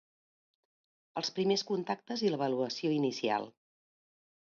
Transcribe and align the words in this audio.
Els 1.21 1.29
primers 1.37 1.65
contactes 1.73 2.25
i 2.27 2.35
l'avaluació 2.35 2.97
inicial. 2.99 3.51